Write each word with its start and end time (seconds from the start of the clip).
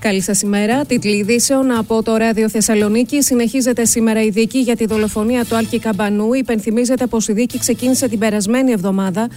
Καλή 0.00 0.20
σας 0.22 0.42
ημέρα. 0.42 0.84
Τίτλοι 0.84 1.16
ειδήσεων 1.16 1.70
από 1.70 2.02
το 2.02 2.16
Ράδιο 2.16 2.48
Θεσσαλονίκη. 2.48 3.22
Συνεχίζεται 3.22 3.84
σήμερα 3.84 4.22
η 4.22 4.30
δίκη 4.30 4.58
για 4.58 4.76
τη 4.76 4.86
δολοφονία 4.86 5.44
του 5.44 5.56
Άλκη 5.56 5.78
Καμπανού. 5.78 6.32
Υπενθυμίζεται 6.32 7.06
πως 7.06 7.28
η 7.28 7.32
δίκη 7.32 7.58
ξεκίνησε 7.58 8.08
την 8.08 8.18
περασμένη 8.18 8.72
εβδομάδα, 8.72 9.28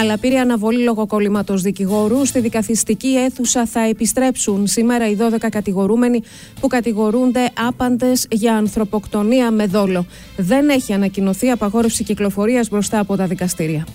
αλλά 0.00 0.18
πήρε 0.18 0.38
αναβολή 0.38 0.82
λόγω 0.82 1.06
κολλήματο 1.06 1.54
δικηγόρου. 1.54 2.24
Στη 2.24 2.40
δικαθιστική 2.40 3.08
αίθουσα 3.08 3.66
θα 3.66 3.80
επιστρέψουν 3.80 4.66
σήμερα 4.66 5.10
οι 5.10 5.16
12 5.20 5.48
κατηγορούμενοι 5.50 6.22
που 6.60 6.66
κατηγορούνται 6.66 7.50
άπαντες 7.68 8.26
για 8.30 8.54
ανθρωποκτονία 8.54 9.50
με 9.50 9.66
δόλο. 9.66 10.06
Δεν 10.36 10.68
έχει 10.68 10.92
ανακοινωθεί 10.92 11.50
απαγόρευση 11.50 12.04
κυκλοφορίας 12.04 12.68
μπροστά 12.68 12.98
από 12.98 13.16
τα 13.16 13.26
δικαστήρια. 13.26 13.86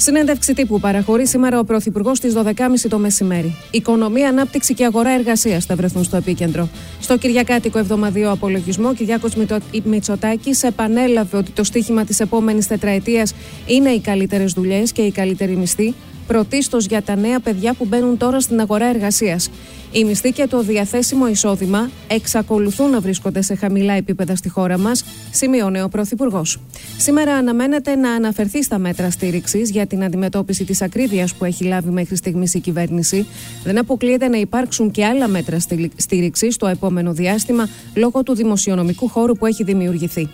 Συνέντευξη 0.00 0.54
τύπου 0.54 0.80
παραχωρεί 0.80 1.26
σήμερα 1.26 1.58
ο 1.58 1.64
Πρωθυπουργός 1.64 2.16
στις 2.16 2.34
12.30 2.36 2.52
το 2.88 2.98
μεσημέρι. 2.98 3.56
Οικονομία, 3.70 4.28
ανάπτυξη 4.28 4.74
και 4.74 4.84
αγορά 4.84 5.10
εργασίας 5.10 5.64
θα 5.64 5.74
βρεθούν 5.74 6.04
στο 6.04 6.16
επίκεντρο. 6.16 6.68
Στο 7.00 7.16
Κυριακάτικο 7.18 7.78
εβδομαδιαίο 7.78 8.32
απολογισμό, 8.32 8.88
ο 8.88 8.92
Κυριάκος 8.92 9.32
Μητσοτάκης 9.84 10.62
επανέλαβε 10.62 11.36
ότι 11.36 11.50
το 11.50 11.64
στίχημα 11.64 12.04
της 12.04 12.20
επόμενης 12.20 12.66
τετραετίας 12.66 13.34
είναι 13.66 13.90
οι 13.90 14.00
καλύτερες 14.00 14.52
δουλειές 14.52 14.92
και 14.92 15.02
οι 15.02 15.10
καλύτεροι 15.10 15.56
μισθοί, 15.56 15.94
πρωτίστως 16.28 16.86
για 16.86 17.02
τα 17.02 17.16
νέα 17.16 17.40
παιδιά 17.40 17.74
που 17.74 17.84
μπαίνουν 17.84 18.16
τώρα 18.16 18.40
στην 18.40 18.60
αγορά 18.60 18.86
εργασίας. 18.86 19.50
Οι 19.92 20.04
μισθοί 20.04 20.32
και 20.32 20.46
το 20.46 20.62
διαθέσιμο 20.62 21.28
εισόδημα 21.28 21.90
εξακολουθούν 22.08 22.90
να 22.90 23.00
βρίσκονται 23.00 23.42
σε 23.42 23.54
χαμηλά 23.54 23.92
επίπεδα 23.92 24.36
στη 24.36 24.48
χώρα 24.48 24.78
μας, 24.78 25.04
σημειώνει 25.30 25.80
ο 25.82 25.88
Πρωθυπουργός. 25.88 26.60
Σήμερα 26.98 27.34
αναμένεται 27.34 27.96
να 27.96 28.10
αναφερθεί 28.10 28.62
στα 28.62 28.78
μέτρα 28.78 29.10
στήριξης 29.10 29.70
για 29.70 29.86
την 29.86 30.04
αντιμετώπιση 30.04 30.64
της 30.64 30.82
ακρίβειας 30.82 31.34
που 31.34 31.44
έχει 31.44 31.64
λάβει 31.64 31.90
μέχρι 31.90 32.16
στιγμής 32.16 32.54
η 32.54 32.60
κυβέρνηση. 32.60 33.26
Δεν 33.64 33.78
αποκλείεται 33.78 34.28
να 34.28 34.36
υπάρξουν 34.36 34.90
και 34.90 35.04
άλλα 35.04 35.28
μέτρα 35.28 35.58
στήριξης 35.96 36.54
στο 36.54 36.66
επόμενο 36.66 37.12
διάστημα 37.12 37.68
λόγω 37.94 38.22
του 38.22 38.34
δημοσιονομικού 38.34 39.08
χώρου 39.08 39.34
που 39.34 39.46
έχει 39.46 39.64
δημιουργηθεί. 39.64 40.28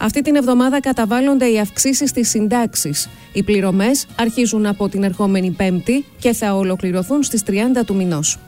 Αυτή 0.00 0.22
την 0.22 0.36
εβδομάδα 0.36 0.80
καταβάλλονται 0.80 1.46
οι 1.46 1.58
αυξήσεις 1.58 2.10
στι 2.10 2.24
συντάξεις. 2.24 3.08
Οι 3.32 3.42
πληρωμές 3.42 4.06
αρχίζουν 4.18 4.66
από 4.66 4.88
την 4.88 5.02
ερχόμενη 5.02 5.50
Πέμπτη 5.50 6.04
και 6.18 6.32
θα 6.32 6.54
ολοκληρωθούν 6.54 7.22
στις 7.22 7.42
30 7.46 7.84
του 7.86 7.94
μηνός. 7.94 8.38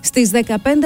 Στις 0.00 0.30
15 0.30 0.36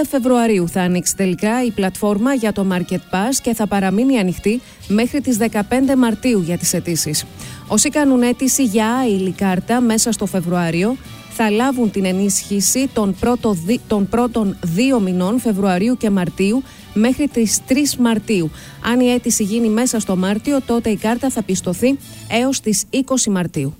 Φεβρουαρίου 0.08 0.68
θα 0.68 0.80
ανοίξει 0.80 1.16
τελικά 1.16 1.64
η 1.64 1.70
πλατφόρμα 1.70 2.34
για 2.34 2.52
το 2.52 2.66
Market 2.72 3.14
Pass 3.14 3.34
και 3.42 3.54
θα 3.54 3.66
παραμείνει 3.66 4.18
ανοιχτή 4.18 4.60
μέχρι 4.88 5.20
τις 5.20 5.36
15 5.36 5.94
Μαρτίου 5.96 6.40
για 6.40 6.58
τις 6.58 6.72
αιτήσεις. 6.74 7.24
Όσοι 7.68 7.88
κάνουν 7.88 8.22
αίτηση 8.22 8.64
για 8.64 8.88
άειλη 8.94 9.30
κάρτα 9.30 9.80
μέσα 9.80 10.12
στο 10.12 10.26
Φεβρουάριο 10.26 10.96
θα 11.36 11.50
λάβουν 11.50 11.90
την 11.90 12.04
ενίσχυση 12.04 12.88
των, 12.92 13.14
πρώτο, 13.20 13.56
των 13.86 14.08
πρώτων 14.08 14.56
δύο 14.62 15.00
μηνών 15.00 15.40
Φεβρουαρίου 15.40 15.96
και 15.96 16.10
Μαρτίου 16.10 16.62
μέχρι 16.94 17.28
τις 17.28 17.60
3 17.68 17.72
Μαρτίου. 17.98 18.50
Αν 18.84 19.00
η 19.00 19.10
αίτηση 19.10 19.42
γίνει 19.42 19.68
μέσα 19.68 20.00
στο 20.00 20.16
Μάρτιο, 20.16 20.60
τότε 20.66 20.90
η 20.90 20.96
κάρτα 20.96 21.30
θα 21.30 21.42
πιστωθεί 21.42 21.98
έως 22.28 22.60
τις 22.60 22.84
20 22.90 23.30
Μαρτίου. 23.30 23.74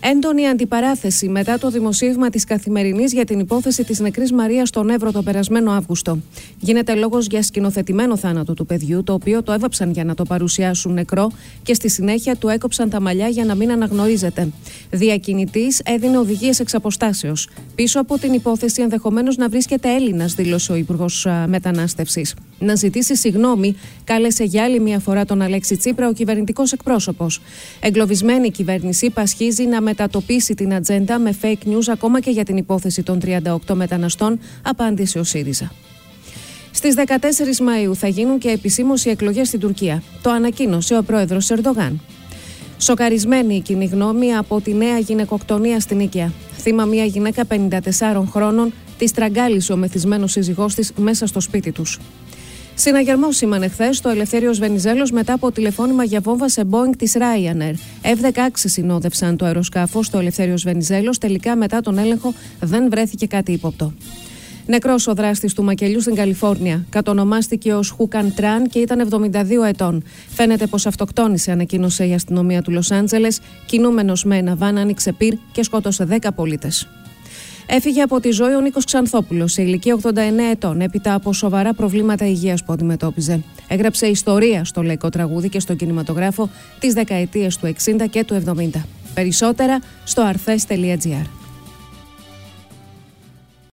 Έντονη 0.00 0.46
αντιπαράθεση 0.46 1.28
μετά 1.28 1.58
το 1.58 1.70
δημοσίευμα 1.70 2.28
της 2.30 2.44
Καθημερινής 2.44 3.12
για 3.12 3.24
την 3.24 3.38
υπόθεση 3.38 3.84
της 3.84 4.00
νεκρής 4.00 4.32
Μαρίας 4.32 4.68
στον 4.68 4.90
Εύρο 4.90 5.12
το 5.12 5.22
περασμένο 5.22 5.70
Αύγουστο. 5.70 6.18
Γίνεται 6.60 6.94
λόγος 6.94 7.26
για 7.26 7.42
σκηνοθετημένο 7.42 8.16
θάνατο 8.16 8.54
του 8.54 8.66
παιδιού, 8.66 9.02
το 9.02 9.12
οποίο 9.12 9.42
το 9.42 9.52
έβαψαν 9.52 9.90
για 9.90 10.04
να 10.04 10.14
το 10.14 10.24
παρουσιάσουν 10.24 10.92
νεκρό 10.92 11.30
και 11.62 11.74
στη 11.74 11.90
συνέχεια 11.90 12.36
του 12.36 12.48
έκοψαν 12.48 12.90
τα 12.90 13.00
μαλλιά 13.00 13.28
για 13.28 13.44
να 13.44 13.54
μην 13.54 13.70
αναγνωρίζεται. 13.70 14.48
Διακινητής 14.90 15.80
έδινε 15.84 16.18
οδηγίες 16.18 16.60
εξ 16.60 16.74
αποστάσεως. 16.74 17.48
Πίσω 17.74 18.00
από 18.00 18.18
την 18.18 18.32
υπόθεση 18.32 18.82
ενδεχομένως 18.82 19.36
να 19.36 19.48
βρίσκεται 19.48 19.94
Έλληνας, 19.94 20.34
δήλωσε 20.34 20.72
ο 20.72 20.74
Υπουργός 20.74 21.26
Μετανάστευσης. 21.46 22.34
Να 22.58 22.74
ζητήσει 22.74 23.16
συγγνώμη, 23.16 23.76
κάλεσε 24.04 24.44
για 24.44 24.64
άλλη 24.64 24.80
μια 24.80 24.98
φορά 24.98 25.24
τον 25.24 25.42
Αλέξη 25.42 25.76
Τσίπρα 25.76 26.08
ο 26.08 26.12
κυβερνητικός 26.12 26.72
εκπρόσωπος. 26.72 27.40
Εγκλωβισμένη 27.80 28.50
κυβέρνηση 28.50 29.10
πασχίζει 29.10 29.64
να 29.64 29.82
μετατοπίσει 29.88 30.54
την 30.54 30.74
ατζέντα 30.74 31.18
με 31.18 31.36
fake 31.42 31.66
news 31.66 31.88
ακόμα 31.88 32.20
και 32.20 32.30
για 32.30 32.44
την 32.44 32.56
υπόθεση 32.56 33.02
των 33.02 33.20
38 33.24 33.74
μεταναστών, 33.74 34.38
απάντησε 34.62 35.18
ο 35.18 35.24
ΣΥΡΙΖΑ. 35.24 35.72
Στις 36.70 36.94
14 36.96 37.58
Μαου 37.58 37.96
θα 37.96 38.08
γίνουν 38.08 38.38
και 38.38 38.48
επισήμως 38.48 39.04
οι 39.04 39.10
εκλογές 39.10 39.46
στην 39.48 39.60
Τουρκία. 39.60 40.02
Το 40.22 40.30
ανακοίνωσε 40.30 40.96
ο 40.96 41.02
πρόεδρος 41.02 41.50
Ερντογάν. 41.50 42.00
Σοκαρισμένη 42.78 43.54
η 43.54 43.60
κοινή 43.60 43.86
γνώμη 43.86 44.34
από 44.34 44.60
τη 44.60 44.74
νέα 44.74 44.98
γυναικοκτονία 44.98 45.80
στην 45.80 46.00
Οίκαια. 46.00 46.32
Θύμα 46.58 46.84
μια 46.84 47.04
γυναίκα 47.04 47.44
54 47.44 48.22
χρόνων 48.30 48.72
τη 48.98 49.12
τραγκάλισε 49.12 49.72
ο 49.72 49.76
μεθυσμένος 49.76 50.32
σύζυγός 50.32 50.74
της 50.74 50.92
μέσα 50.96 51.26
στο 51.26 51.40
σπίτι 51.40 51.72
τους. 51.72 51.98
Συναγερμός 52.80 53.36
σήμανε 53.36 53.68
χθες 53.68 54.00
το 54.00 54.08
Ελευθέριος 54.08 54.58
Βενιζέλος 54.58 55.10
μετά 55.10 55.32
από 55.32 55.52
τηλεφώνημα 55.52 56.04
για 56.04 56.20
βόμβα 56.20 56.48
σε 56.48 56.62
Boeing 56.70 56.96
της 56.98 57.16
Ryanair. 57.18 57.74
F-16 58.02 58.48
συνόδευσαν 58.54 59.36
το 59.36 59.44
αεροσκάφος 59.44 60.06
στο 60.06 60.18
Ελευθέριος 60.18 60.62
Βενιζέλος. 60.62 61.18
Τελικά, 61.18 61.56
μετά 61.56 61.80
τον 61.80 61.98
έλεγχο, 61.98 62.34
δεν 62.60 62.90
βρέθηκε 62.90 63.26
κάτι 63.26 63.52
ύποπτο. 63.52 63.92
Νεκρός 64.66 65.06
ο 65.06 65.14
δράστης 65.14 65.54
του 65.54 65.62
μακελιού 65.62 66.00
στην 66.00 66.14
Καλιφόρνια. 66.14 66.84
Κατονομάστηκε 66.90 67.74
ως 67.74 67.90
Χούκαν 67.90 68.34
Τραν 68.34 68.68
και 68.68 68.78
ήταν 68.78 69.00
72 69.00 69.64
ετών. 69.66 70.02
Φαίνεται 70.28 70.66
πως 70.66 70.86
αυτοκτόνησε, 70.86 71.50
ανακοίνωσε 71.50 72.06
η 72.06 72.14
αστυνομία 72.14 72.62
του 72.62 72.70
Λος 72.70 72.90
Άντζελες. 72.90 73.40
Κινούμενος 73.66 74.24
με 74.24 74.36
ένα 74.36 74.56
βάν 74.56 74.78
άνοιξε 74.78 75.12
πυρ 75.12 75.34
και 75.52 75.62
σκότωσε 75.62 76.04
10 76.04 76.32
πολίτες. 76.34 76.88
Έφυγε 77.70 78.02
από 78.02 78.20
τη 78.20 78.30
ζωή 78.30 78.54
ο 78.54 78.60
Νίκος 78.60 78.84
Ξανθόπουλος 78.84 79.52
σε 79.52 79.62
ηλικία 79.62 79.98
89 80.02 80.12
ετών, 80.50 80.80
έπειτα 80.80 81.14
από 81.14 81.32
σοβαρά 81.32 81.74
προβλήματα 81.74 82.26
υγείας 82.26 82.64
που 82.64 82.72
αντιμετώπιζε. 82.72 83.42
Έγραψε 83.68 84.06
ιστορία 84.06 84.64
στο 84.64 84.82
λαϊκό 84.82 85.08
τραγούδι 85.08 85.48
και 85.48 85.60
στον 85.60 85.76
κινηματογράφο 85.76 86.50
τι 86.78 86.92
δεκαετίε 86.92 87.48
του 87.60 87.74
60 88.00 88.08
και 88.10 88.24
του 88.24 88.42
70. 88.46 88.68
Περισσότερα 89.14 89.78
στο 90.04 90.22
αρθές.gr. 90.22 91.37